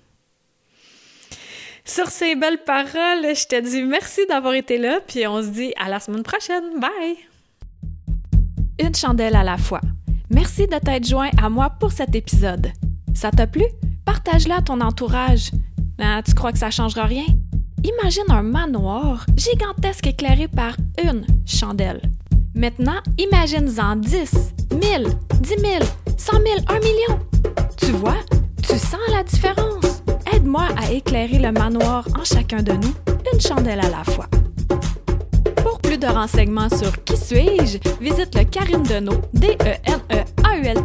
[1.84, 5.72] Sur ces belles paroles, je te dis merci d'avoir été là, puis on se dit
[5.78, 6.78] à la semaine prochaine.
[6.78, 7.16] Bye!
[8.78, 9.80] Une chandelle à la fois.
[10.30, 12.68] Merci de t'être joint à moi pour cet épisode.
[13.14, 13.64] Ça t'a plu?
[14.12, 15.52] Partage-le à ton entourage.
[15.96, 17.26] Ben, tu crois que ça changera rien?
[17.84, 22.02] Imagine un manoir gigantesque éclairé par une chandelle.
[22.56, 25.06] Maintenant, imagine-en 10, 1000,
[25.42, 25.84] 10 000,
[26.16, 27.20] 100 000, 1 million.
[27.76, 28.16] Tu vois,
[28.60, 30.02] tu sens la différence.
[30.34, 32.94] Aide-moi à éclairer le manoir en chacun de nous,
[33.32, 34.26] une chandelle à la fois.
[35.62, 40.00] Pour plus de renseignements sur Qui suis-je, visite le Karine Deneau, d n
[40.42, 40.84] a u l